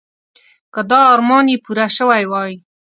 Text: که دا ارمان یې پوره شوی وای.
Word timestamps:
که 0.73 0.81
دا 0.89 0.99
ارمان 1.13 1.45
یې 1.51 1.57
پوره 1.65 1.87
شوی 1.97 2.23
وای. 2.31 2.53